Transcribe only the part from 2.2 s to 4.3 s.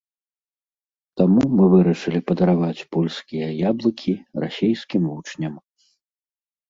падараваць польскія яблыкі